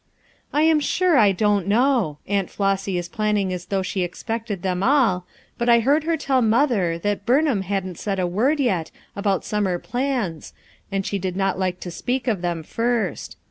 "I 0.51 0.63
am 0.63 0.79
sure 0.79 1.15
I 1.15 1.31
don't 1.31 1.67
know. 1.67 2.17
Aunt 2.25 2.49
Flossy 2.49 2.97
is 2.97 3.07
planning 3.07 3.53
as 3.53 3.65
though 3.65 3.83
she 3.83 4.01
expected 4.01 4.63
them 4.63 4.81
all, 4.81 5.27
but 5.59 5.69
I 5.69 5.81
heard 5.81 6.05
her 6.05 6.17
tell 6.17 6.41
mother 6.41 6.97
that 6.97 7.23
Burnham 7.23 7.61
hadn't 7.61 7.99
said 7.99 8.17
a 8.17 8.25
word 8.25 8.59
yet 8.59 8.89
about 9.15 9.45
summer 9.45 9.77
plans 9.77 10.53
and 10.91 11.05
she 11.05 11.19
did 11.19 11.35
not 11.35 11.59
like 11.59 11.79
to 11.81 11.91
speak 11.91 12.27
of 12.27 12.41
them 12.41 12.63
first. 12.63 13.37